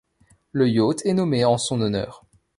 Le 0.51 0.67
yacht 0.67 1.05
est 1.05 1.13
nommé 1.13 1.45
en 1.45 1.59
son 1.59 1.79
honneur. 1.79 2.25